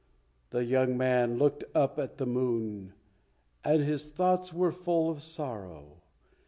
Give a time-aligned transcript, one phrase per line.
[0.49, 2.93] The young man looked up at the moon
[3.63, 6.01] and his thoughts were full of sorrow.